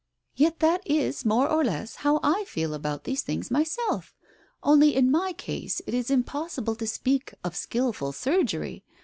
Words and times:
"Yet 0.35 0.61
that 0.61 0.81
is, 0.83 1.25
more 1.25 1.47
or 1.47 1.63
less, 1.63 1.97
how 1.97 2.19
I 2.23 2.45
feel 2.45 2.73
about 2.73 3.03
these 3.03 3.21
things 3.21 3.51
myself. 3.51 4.15
Only 4.63 4.95
in 4.95 5.11
my 5.11 5.31
case 5.33 5.79
it 5.85 5.93
is 5.93 6.09
impos 6.09 6.59
sible 6.59 6.75
to 6.79 6.87
speak 6.87 7.35
of 7.43 7.55
skilful 7.55 8.11
surgery 8.11 8.83